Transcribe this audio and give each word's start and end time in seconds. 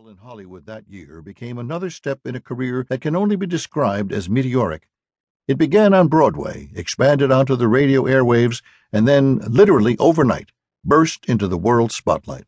arrival 0.00 0.10
in 0.10 0.16
Hollywood 0.16 0.64
that 0.64 0.88
year 0.88 1.20
became 1.20 1.58
another 1.58 1.90
step 1.90 2.20
in 2.24 2.34
a 2.34 2.40
career 2.40 2.86
that 2.88 3.02
can 3.02 3.14
only 3.14 3.36
be 3.36 3.46
described 3.46 4.12
as 4.12 4.30
meteoric. 4.30 4.88
It 5.46 5.58
began 5.58 5.92
on 5.92 6.08
Broadway, 6.08 6.70
expanded 6.74 7.30
onto 7.30 7.54
the 7.54 7.68
radio 7.68 8.04
airwaves, 8.04 8.62
and 8.92 9.06
then, 9.06 9.40
literally 9.40 9.98
overnight, 9.98 10.52
burst 10.82 11.26
into 11.26 11.46
the 11.46 11.58
world 11.58 11.92
spotlight. 11.92 12.46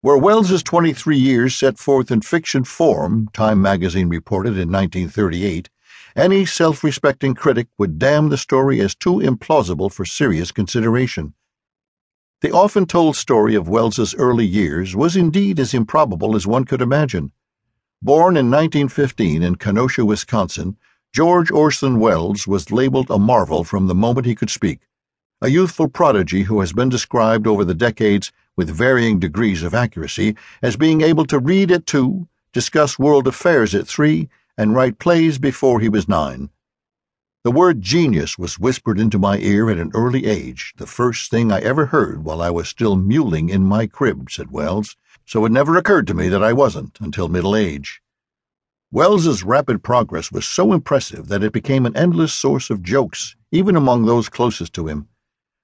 Where 0.00 0.16
Welles's 0.16 0.64
23 0.64 1.16
years 1.16 1.54
set 1.54 1.78
forth 1.78 2.10
in 2.10 2.20
fiction 2.20 2.64
form, 2.64 3.28
Time 3.32 3.62
magazine 3.62 4.08
reported 4.08 4.58
in 4.58 4.72
1938, 4.72 5.70
any 6.16 6.44
self 6.46 6.82
respecting 6.82 7.34
critic 7.34 7.68
would 7.78 7.96
damn 7.96 8.28
the 8.28 8.36
story 8.36 8.80
as 8.80 8.96
too 8.96 9.20
implausible 9.20 9.92
for 9.92 10.04
serious 10.04 10.50
consideration. 10.50 11.34
The 12.40 12.52
often 12.52 12.86
told 12.86 13.16
story 13.16 13.54
of 13.54 13.68
Welles's 13.68 14.14
early 14.14 14.46
years 14.46 14.96
was 14.96 15.14
indeed 15.14 15.60
as 15.60 15.74
improbable 15.74 16.34
as 16.34 16.46
one 16.46 16.64
could 16.64 16.80
imagine. 16.80 17.32
Born 18.00 18.34
in 18.34 18.50
1915 18.50 19.42
in 19.42 19.56
Kenosha, 19.56 20.06
Wisconsin, 20.06 20.78
George 21.12 21.50
Orson 21.50 21.98
Welles 21.98 22.46
was 22.46 22.70
labeled 22.70 23.10
a 23.10 23.18
marvel 23.18 23.62
from 23.62 23.88
the 23.88 23.94
moment 23.94 24.26
he 24.26 24.34
could 24.34 24.48
speak, 24.48 24.80
a 25.42 25.48
youthful 25.48 25.86
prodigy 25.86 26.44
who 26.44 26.60
has 26.60 26.72
been 26.72 26.88
described 26.88 27.46
over 27.46 27.62
the 27.62 27.74
decades 27.74 28.32
with 28.56 28.70
varying 28.70 29.18
degrees 29.18 29.62
of 29.62 29.74
accuracy 29.74 30.34
as 30.62 30.76
being 30.76 31.02
able 31.02 31.26
to 31.26 31.38
read 31.38 31.70
at 31.70 31.84
two, 31.84 32.26
discuss 32.54 32.98
world 32.98 33.26
affairs 33.26 33.74
at 33.74 33.86
three, 33.86 34.30
and 34.56 34.74
write 34.74 34.98
plays 34.98 35.38
before 35.38 35.78
he 35.78 35.90
was 35.90 36.08
nine. 36.08 36.48
The 37.42 37.50
word 37.50 37.80
genius 37.80 38.36
was 38.36 38.58
whispered 38.58 39.00
into 39.00 39.18
my 39.18 39.38
ear 39.38 39.70
at 39.70 39.78
an 39.78 39.92
early 39.94 40.26
age, 40.26 40.74
the 40.76 40.86
first 40.86 41.30
thing 41.30 41.50
I 41.50 41.60
ever 41.60 41.86
heard 41.86 42.22
while 42.22 42.42
I 42.42 42.50
was 42.50 42.68
still 42.68 42.96
mewling 42.96 43.48
in 43.48 43.64
my 43.64 43.86
crib, 43.86 44.30
said 44.30 44.50
Welles, 44.50 44.94
so 45.24 45.46
it 45.46 45.52
never 45.52 45.78
occurred 45.78 46.06
to 46.08 46.14
me 46.14 46.28
that 46.28 46.42
I 46.42 46.52
wasn't 46.52 46.98
until 47.00 47.28
middle 47.28 47.56
age. 47.56 48.02
Welles's 48.92 49.42
rapid 49.42 49.82
progress 49.82 50.30
was 50.30 50.44
so 50.44 50.74
impressive 50.74 51.28
that 51.28 51.42
it 51.42 51.54
became 51.54 51.86
an 51.86 51.96
endless 51.96 52.34
source 52.34 52.68
of 52.68 52.82
jokes, 52.82 53.36
even 53.50 53.74
among 53.74 54.04
those 54.04 54.28
closest 54.28 54.74
to 54.74 54.88
him. 54.88 55.08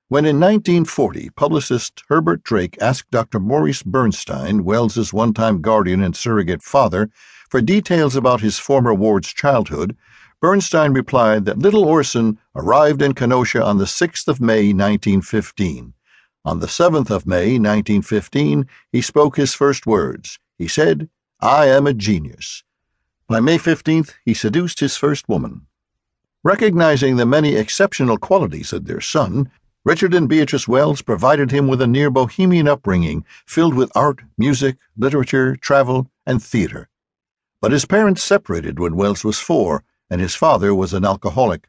When 0.09 0.25
in 0.25 0.41
1940 0.41 1.29
publicist 1.37 2.05
Herbert 2.09 2.43
Drake 2.43 2.79
asked 2.81 3.11
Dr. 3.11 3.39
Maurice 3.39 3.83
Bernstein, 3.83 4.65
Welles's 4.65 5.13
one 5.13 5.35
time 5.35 5.61
guardian 5.61 6.03
and 6.03 6.17
surrogate 6.17 6.63
father, 6.63 7.11
for 7.51 7.61
details 7.61 8.17
about 8.17 8.41
his 8.41 8.59
former 8.59 8.95
ward's 8.95 9.29
childhood, 9.29 9.95
Bernstein 10.41 10.93
replied 10.93 11.47
that 11.47 11.59
little 11.59 11.85
Orson 11.85 12.39
arrived 12.55 13.01
in 13.01 13.15
Kenosha 13.15 13.65
on 13.65 13.79
the 13.79 13.85
6th 13.85 14.29
of 14.29 14.39
May, 14.39 14.75
1915. 14.75 15.95
On 16.45 16.61
the 16.61 16.67
7th 16.67 17.11
of 17.11 17.27
May, 17.27 17.59
1915, 17.59 18.67
he 18.93 19.01
spoke 19.01 19.37
his 19.37 19.55
first 19.55 19.87
words. 19.87 20.39
He 20.59 20.69
said, 20.69 21.09
I 21.41 21.67
am 21.67 21.87
a 21.87 21.95
genius. 21.95 22.65
By 23.29 23.41
May 23.41 23.57
15th, 23.57 24.13
he 24.27 24.35
seduced 24.35 24.81
his 24.81 24.97
first 24.97 25.27
woman. 25.27 25.67
Recognizing 26.45 27.17
the 27.17 27.27
many 27.27 27.57
exceptional 27.57 28.19
qualities 28.19 28.75
of 28.75 28.85
their 28.85 29.01
son, 29.01 29.51
Richard 29.85 30.13
and 30.13 30.29
Beatrice 30.29 30.69
Welles 30.69 31.01
provided 31.01 31.51
him 31.51 31.67
with 31.67 31.81
a 31.81 31.87
near 31.87 32.11
bohemian 32.11 32.69
upbringing 32.69 33.25
filled 33.47 33.75
with 33.75 33.91
art, 33.97 34.21
music, 34.37 34.77
literature, 34.99 35.57
travel, 35.57 36.11
and 36.27 36.43
theater. 36.43 36.89
But 37.63 37.73
his 37.73 37.87
parents 37.87 38.23
separated 38.23 38.79
when 38.79 38.97
Welles 38.97 39.25
was 39.25 39.41
four 39.41 39.83
and 40.11 40.21
his 40.21 40.35
father 40.35 40.75
was 40.75 40.93
an 40.93 41.05
alcoholic. 41.05 41.69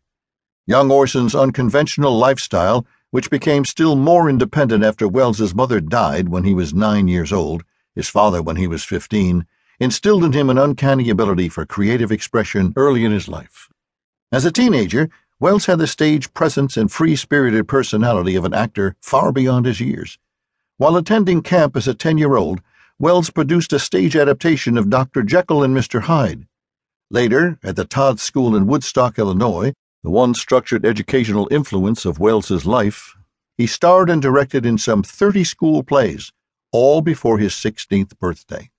Young 0.66 0.92
Orson's 0.92 1.34
unconventional 1.34 2.18
lifestyle, 2.18 2.86
which 3.12 3.30
became 3.30 3.66
still 3.66 3.96
more 3.96 4.30
independent 4.30 4.84
after 4.84 5.08
Welles's 5.08 5.56
mother 5.56 5.80
died 5.80 6.30
when 6.30 6.44
he 6.44 6.54
was 6.54 6.74
nine 6.74 7.08
years 7.08 7.32
old, 7.32 7.64
his 7.96 8.10
father 8.10 8.42
when 8.42 8.58
he 8.58 8.68
was 8.68 8.84
fifteen, 8.84 9.46
instilled 9.80 10.24
in 10.24 10.34
him 10.34 10.50
an 10.50 10.58
uncanny 10.58 11.10
ability 11.10 11.50
for 11.50 11.66
creative 11.66 12.12
expression 12.12 12.74
early 12.76 13.06
in 13.06 13.12
his 13.12 13.28
life. 13.28 13.70
As 14.32 14.44
a 14.44 14.52
teenager, 14.52 15.10
Welles 15.40 15.68
had 15.68 15.80
the 15.80 15.88
stage 15.88 16.34
presence 16.34 16.78
and 16.78 16.92
free 16.92 17.16
spirited 17.16 17.68
personality 17.68 18.36
of 18.36 18.44
an 18.44 18.54
actor 18.54 18.96
far 19.00 19.32
beyond 19.32 19.66
his 19.66 19.80
years. 19.80 20.20
While 20.78 20.98
attending 20.98 21.42
camp 21.42 21.78
as 21.78 21.88
a 21.88 21.94
ten 21.94 22.18
year 22.18 22.36
old, 22.36 22.62
Welles 23.00 23.30
produced 23.30 23.72
a 23.72 23.80
stage 23.80 24.16
adaptation 24.16 24.78
of 24.78 24.90
Dr. 24.90 25.24
Jekyll 25.24 25.64
and 25.64 25.76
Mr. 25.76 26.02
Hyde. 26.02 26.48
Later, 27.10 27.58
at 27.64 27.78
the 27.78 27.86
Todd 27.86 28.20
School 28.20 28.54
in 28.54 28.68
Woodstock, 28.68 29.18
Illinois, 29.18 29.72
the 30.04 30.10
one 30.10 30.34
structured 30.34 30.86
educational 30.86 31.48
influence 31.50 32.04
of 32.04 32.20
Welles's 32.20 32.66
life, 32.66 33.16
he 33.58 33.66
starred 33.66 34.10
and 34.10 34.22
directed 34.22 34.66
in 34.66 34.78
some 34.78 35.04
30 35.04 35.46
school 35.46 35.84
plays, 35.84 36.34
all 36.74 37.02
before 37.02 37.38
his 37.38 37.54
16th 37.54 38.20
birthday. 38.20 38.70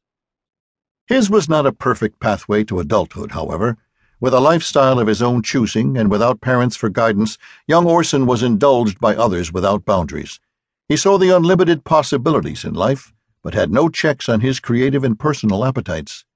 His 1.07 1.31
was 1.31 1.49
not 1.49 1.65
a 1.65 1.73
perfect 1.73 2.21
pathway 2.21 2.65
to 2.65 2.81
adulthood, 2.81 3.33
however. 3.33 3.79
With 4.21 4.35
a 4.35 4.41
lifestyle 4.41 4.99
of 4.99 5.07
his 5.07 5.23
own 5.23 5.43
choosing 5.43 5.97
and 5.97 6.11
without 6.11 6.43
parents 6.43 6.77
for 6.77 6.91
guidance, 6.91 7.39
young 7.67 7.87
Orson 7.87 8.27
was 8.27 8.43
indulged 8.43 9.01
by 9.01 9.17
others 9.17 9.55
without 9.55 9.87
boundaries. 9.87 10.39
He 10.87 10.99
saw 10.99 11.17
the 11.17 11.35
unlimited 11.35 11.85
possibilities 11.85 12.65
in 12.65 12.75
life, 12.75 13.15
but 13.43 13.55
had 13.55 13.73
no 13.73 13.89
checks 13.89 14.29
on 14.29 14.43
his 14.43 14.61
creative 14.61 15.03
and 15.03 15.19
personal 15.19 15.65
appetites. 15.65 16.27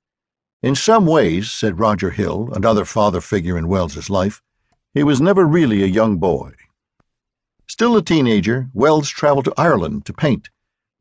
In 0.63 0.77
some 0.77 1.07
ways, 1.07 1.51
said 1.51 1.81
Roger 1.81 2.11
Hill, 2.11 2.51
another 2.53 2.85
father 2.85 3.21
figure 3.21 3.59
in 3.59 3.67
Welles's 3.67 4.09
life, 4.09 4.41
he 4.95 5.03
was 5.03 5.21
never 5.21 5.45
really 5.45 5.83
a 5.83 5.87
young 5.87 6.19
boy. 6.19 6.53
Still 7.67 7.97
a 7.97 8.03
teenager, 8.03 8.69
Welles 8.73 9.09
traveled 9.09 9.47
to 9.47 9.55
Ireland 9.57 10.07
to 10.07 10.13
paint, 10.13 10.51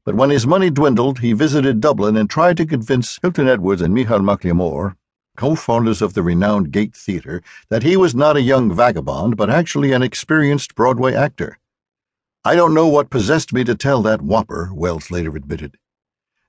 but 0.03 0.15
when 0.15 0.31
his 0.31 0.47
money 0.47 0.71
dwindled, 0.71 1.19
he 1.19 1.33
visited 1.33 1.79
Dublin 1.79 2.17
and 2.17 2.27
tried 2.27 2.57
to 2.57 2.65
convince 2.65 3.19
Hilton 3.21 3.47
Edwards 3.47 3.83
and 3.83 3.93
Micheál 3.95 4.21
MacLiammóir, 4.23 4.95
co-founders 5.37 6.01
of 6.01 6.15
the 6.15 6.23
renowned 6.23 6.71
Gate 6.71 6.95
Theatre, 6.95 7.43
that 7.69 7.83
he 7.83 7.95
was 7.95 8.15
not 8.15 8.37
a 8.37 8.41
young 8.41 8.73
vagabond, 8.73 9.37
but 9.37 9.51
actually 9.51 9.91
an 9.91 10.01
experienced 10.01 10.73
Broadway 10.73 11.13
actor. 11.13 11.59
I 12.43 12.55
don't 12.55 12.73
know 12.73 12.87
what 12.87 13.11
possessed 13.11 13.53
me 13.53 13.63
to 13.65 13.75
tell 13.75 14.01
that 14.01 14.23
whopper, 14.23 14.71
Welles 14.73 15.11
later 15.11 15.35
admitted. 15.35 15.77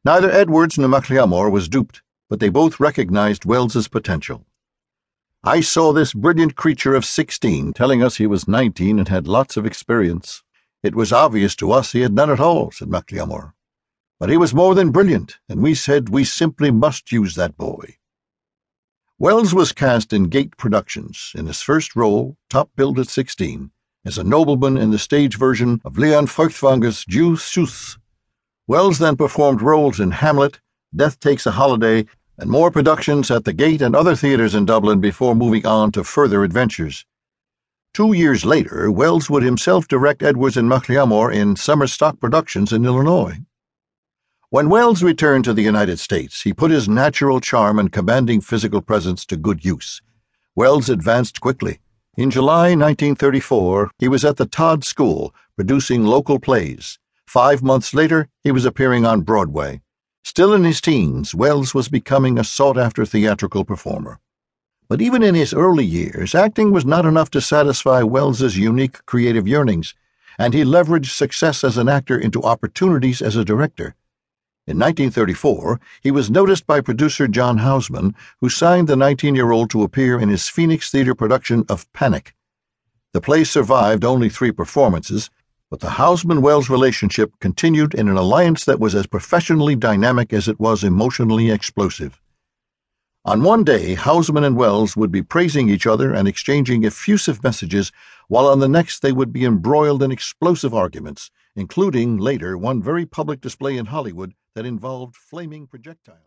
Neither 0.03 0.31
Edwards 0.31 0.79
nor 0.79 0.89
MacLiammóir 0.89 1.53
was 1.53 1.69
duped 1.69 2.01
but 2.33 2.41
they 2.41 2.49
both 2.49 2.81
recognized 2.81 3.45
Welles's 3.45 3.89
potential. 3.89 4.47
I 5.45 5.61
saw 5.61 5.93
this 5.93 6.15
brilliant 6.15 6.57
creature 6.57 6.95
of 6.95 7.05
16 7.05 7.75
telling 7.75 8.03
us 8.03 8.17
he 8.17 8.27
was 8.27 8.49
19 8.49 8.99
and 8.99 9.07
had 9.07 9.29
lots 9.29 9.59
of 9.59 9.67
experience. 9.67 10.43
It 10.83 10.95
was 10.95 11.13
obvious 11.13 11.55
to 11.57 11.73
us 11.73 11.93
he 11.93 12.01
had 12.01 12.15
none 12.15 12.31
at 12.31 12.41
all, 12.41 12.71
said 12.71 12.89
MacLiammóir. 12.89 13.53
But 14.19 14.31
he 14.31 14.39
was 14.39 14.55
more 14.55 14.75
than 14.75 14.93
brilliant, 14.93 15.41
and 15.47 15.63
we 15.63 15.75
said 15.75 16.09
we 16.09 16.25
simply 16.25 16.71
must 16.71 17.13
use 17.13 17.35
that 17.35 17.59
boy. 17.59 17.97
Welles 19.19 19.53
was 19.53 19.73
cast 19.73 20.15
in 20.15 20.31
Gate 20.31 20.57
Productions, 20.57 21.33
in 21.35 21.49
his 21.49 21.61
first 21.61 21.95
role, 21.95 22.39
top 22.49 22.71
billed 22.77 22.99
at 22.99 23.09
16, 23.09 23.73
as 24.07 24.17
a 24.17 24.25
nobleman 24.25 24.79
in 24.79 24.91
the 24.91 24.99
stage 24.99 25.37
version 25.37 25.83
of 25.85 25.99
Leon 25.99 26.29
Feuchtwanger's 26.29 27.05
Jew 27.05 27.33
Süss. 27.33 27.99
Welles 28.67 28.99
then 29.01 29.17
performed 29.17 29.61
roles 29.61 30.01
in 30.01 30.13
Hamlet, 30.13 30.61
Death 30.95 31.21
Takes 31.21 31.47
a 31.47 31.53
Holiday, 31.53 32.07
and 32.43 32.51
more 32.51 32.73
productions 32.73 33.31
at 33.31 33.45
the 33.45 33.53
Gate 33.53 33.81
and 33.81 33.95
other 33.95 34.17
theatres 34.17 34.57
in 34.57 34.65
Dublin 34.65 35.01
before 35.01 35.33
moving 35.33 35.65
on 35.65 35.93
to 35.93 36.03
further 36.03 36.43
adventures. 36.43 37.07
Two 37.95 38.15
years 38.15 38.45
later, 38.45 38.91
Welles 38.91 39.31
would 39.31 39.45
himself 39.45 39.87
direct 39.87 40.25
Edwards 40.25 40.57
and 40.57 40.69
MacLiammóir 40.69 41.33
in 41.33 41.55
summer 41.55 41.87
stock 41.87 42.19
productions 42.19 42.73
in 42.73 42.85
Illinois. 42.85 43.39
When 44.51 44.69
Welles 44.69 45.05
returned 45.05 45.45
to 45.45 45.55
the 45.55 45.63
United 45.63 46.01
States, 46.01 46.43
he 46.43 46.53
put 46.53 46.73
his 46.73 46.89
natural 46.89 47.39
charm 47.39 47.79
and 47.79 47.93
commanding 47.93 48.41
physical 48.41 48.83
presence 48.83 49.25
to 49.27 49.37
good 49.37 49.65
use. 49.65 50.03
Welles 50.57 50.91
advanced 50.91 51.41
quickly. 51.41 51.79
In 52.17 52.29
July 52.29 52.75
1934, 52.75 53.93
he 54.01 54.09
was 54.09 54.25
at 54.25 54.37
the 54.37 54.47
Todd 54.47 54.83
School 54.85 55.33
producing 55.55 56.05
local 56.05 56.41
plays. 56.41 56.99
Five 57.25 57.63
months 57.63 57.95
later, 57.95 58.29
he 58.43 58.51
was 58.51 58.65
appearing 58.65 59.07
on 59.07 59.21
Broadway. 59.21 59.81
Still 60.25 60.55
in 60.55 60.65
his 60.65 60.81
teens, 60.81 61.35
Welles 61.35 61.75
was 61.75 61.89
becoming 61.89 62.39
a 62.39 62.45
sought 62.45 62.79
after 62.79 63.05
theatrical 63.05 63.65
performer. 63.65 64.21
But 64.89 65.03
even 65.03 65.23
in 65.23 65.35
his 65.35 65.53
early 65.53 65.85
years, 65.85 66.35
acting 66.35 66.71
was 66.71 66.85
not 66.85 67.05
enough 67.05 67.31
to 67.31 67.41
satisfy 67.41 68.03
Welles's 68.03 68.57
unique 68.57 69.05
creative 69.05 69.49
yearnings, 69.49 69.95
and 70.39 70.55
he 70.55 70.65
leveraged 70.65 71.11
success 71.11 71.65
as 71.65 71.77
an 71.77 71.89
actor 71.89 72.19
into 72.19 72.43
opportunities 72.43 73.21
as 73.21 73.37
a 73.37 73.45
director. 73.45 73.95
In 74.65 74.79
1934, 74.79 75.81
he 76.01 76.13
was 76.13 76.31
noticed 76.31 76.67
by 76.69 76.81
producer 76.81 77.27
John 77.27 77.59
Houseman, 77.59 78.15
who 78.41 78.49
signed 78.49 78.89
the 78.89 78.97
19 78.97 79.35
year 79.35 79.51
old 79.51 79.71
to 79.71 79.83
appear 79.83 80.21
in 80.21 80.29
his 80.29 80.49
Phoenix 80.49 80.91
Theater 80.91 81.17
production 81.17 81.65
of 81.69 81.93
Panic. 81.93 82.35
The 83.13 83.21
play 83.21 83.43
survived 83.43 84.05
only 84.05 84.29
three 84.29 84.53
performances, 84.53 85.31
but 85.73 85.81
the 85.81 85.89
Houseman 85.89 86.43
Welles 86.43 86.69
relationship 86.69 87.33
continued 87.41 87.95
in 87.95 88.07
an 88.07 88.19
alliance 88.19 88.67
that 88.67 88.79
was 88.79 88.95
as 88.95 89.07
professionally 89.07 89.75
dynamic 89.75 90.31
as 90.31 90.47
it 90.47 90.61
was 90.61 90.85
emotionally 90.85 91.51
explosive. 91.51 92.21
On 93.25 93.43
one 93.43 93.65
day, 93.65 93.95
Houseman 93.95 94.45
and 94.45 94.55
Welles 94.55 94.99
would 94.99 95.11
be 95.11 95.23
praising 95.23 95.71
each 95.71 95.87
other 95.87 96.13
and 96.13 96.29
exchanging 96.29 96.85
effusive 96.85 97.43
messages, 97.43 97.91
while 98.29 98.49
on 98.49 98.59
the 98.59 98.69
next 98.69 99.01
they 99.01 99.13
would 99.13 99.33
be 99.33 99.47
embroiled 99.47 100.03
in 100.03 100.13
explosive 100.13 100.75
arguments, 100.75 101.31
including, 101.57 102.19
later, 102.19 102.59
one 102.59 102.83
very 102.83 103.07
public 103.07 103.41
display 103.41 103.79
in 103.79 103.87
Hollywood 103.87 104.35
that 104.55 104.67
involved 104.67 105.17
flaming 105.17 105.67
projectiles. 105.67 106.19